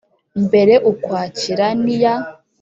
Mbere 0.45 0.73
ukwakira 0.91 1.67
n 1.83 1.85
iya 1.95 2.13